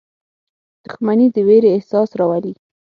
•دښمني 0.85 1.27
د 1.35 1.37
ویرې 1.47 1.69
احساس 1.73 2.09
راولي. 2.19 2.53